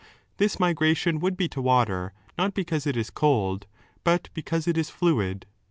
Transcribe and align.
This 0.37 0.59
migration 0.59 1.19
would 1.19 1.37
be 1.37 1.47
to 1.49 1.61
water 1.61 2.11
not 2.35 2.55
because 2.55 2.87
it 2.87 2.97
is 2.97 3.11
cold, 3.11 3.67
but 4.03 4.29
because 4.33 4.67
it 4.67 4.75
ijis 4.75 4.89
fluid. 4.89 5.45